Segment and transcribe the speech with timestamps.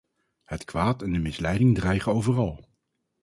[0.43, 2.65] Het kwaad en de misleiding dreigen overal.